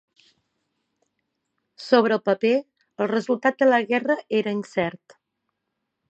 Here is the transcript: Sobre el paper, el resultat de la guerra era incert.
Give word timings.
Sobre 1.87 2.17
el 2.19 2.23
paper, 2.29 2.53
el 3.05 3.09
resultat 3.11 3.59
de 3.59 3.67
la 3.67 3.79
guerra 3.91 4.15
era 4.39 4.55
incert. 4.61 5.17